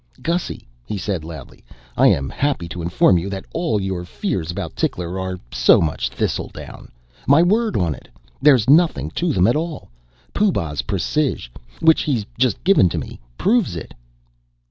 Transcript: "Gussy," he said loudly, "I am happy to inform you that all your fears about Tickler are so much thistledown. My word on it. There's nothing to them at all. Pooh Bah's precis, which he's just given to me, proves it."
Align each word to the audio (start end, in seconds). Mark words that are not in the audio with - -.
"Gussy," 0.23 0.67
he 0.83 0.97
said 0.97 1.23
loudly, 1.23 1.63
"I 1.95 2.07
am 2.07 2.27
happy 2.31 2.67
to 2.69 2.81
inform 2.81 3.19
you 3.19 3.29
that 3.29 3.45
all 3.53 3.79
your 3.79 4.03
fears 4.03 4.49
about 4.49 4.75
Tickler 4.75 5.19
are 5.19 5.37
so 5.53 5.79
much 5.79 6.09
thistledown. 6.09 6.89
My 7.27 7.43
word 7.43 7.77
on 7.77 7.93
it. 7.93 8.07
There's 8.41 8.67
nothing 8.67 9.11
to 9.11 9.31
them 9.31 9.45
at 9.45 9.55
all. 9.55 9.91
Pooh 10.33 10.51
Bah's 10.51 10.81
precis, 10.81 11.49
which 11.81 12.01
he's 12.01 12.25
just 12.35 12.63
given 12.63 12.89
to 12.89 12.97
me, 12.97 13.19
proves 13.37 13.75
it." 13.75 13.93